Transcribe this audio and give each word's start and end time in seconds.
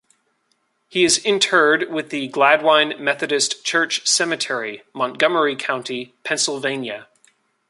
He 0.89 1.03
is 1.03 1.19
interred 1.19 1.83
in 1.83 2.07
the 2.07 2.27
Gladwyne 2.27 2.99
Methodist 2.99 3.63
Church 3.63 4.03
Cemetery, 4.07 4.81
Montgomery 4.95 5.55
County, 5.55 6.15
Pennsylvania. 6.23 7.07